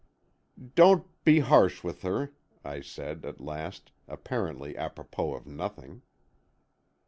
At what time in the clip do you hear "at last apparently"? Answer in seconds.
3.23-4.75